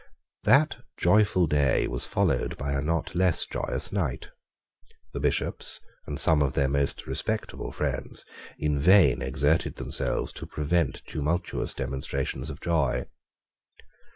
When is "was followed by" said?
1.87-2.73